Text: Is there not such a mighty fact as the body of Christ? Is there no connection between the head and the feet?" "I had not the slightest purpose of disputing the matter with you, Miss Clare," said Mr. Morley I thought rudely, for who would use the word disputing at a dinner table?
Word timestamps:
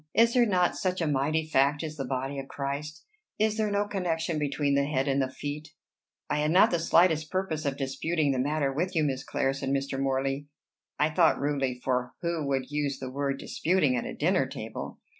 Is 0.15 0.33
there 0.33 0.47
not 0.47 0.75
such 0.75 0.99
a 0.99 1.05
mighty 1.05 1.45
fact 1.45 1.83
as 1.83 1.95
the 1.95 2.05
body 2.07 2.39
of 2.39 2.47
Christ? 2.47 3.05
Is 3.37 3.55
there 3.57 3.69
no 3.69 3.85
connection 3.85 4.39
between 4.39 4.73
the 4.73 4.85
head 4.85 5.07
and 5.07 5.21
the 5.21 5.29
feet?" 5.29 5.75
"I 6.27 6.39
had 6.39 6.49
not 6.49 6.71
the 6.71 6.79
slightest 6.79 7.29
purpose 7.29 7.65
of 7.65 7.77
disputing 7.77 8.31
the 8.31 8.39
matter 8.39 8.73
with 8.73 8.95
you, 8.95 9.03
Miss 9.03 9.23
Clare," 9.23 9.53
said 9.53 9.69
Mr. 9.69 9.99
Morley 9.99 10.47
I 10.97 11.11
thought 11.11 11.39
rudely, 11.39 11.79
for 11.83 12.13
who 12.23 12.47
would 12.47 12.71
use 12.71 12.97
the 12.97 13.11
word 13.11 13.37
disputing 13.37 13.95
at 13.95 14.05
a 14.07 14.15
dinner 14.15 14.47
table? 14.47 14.97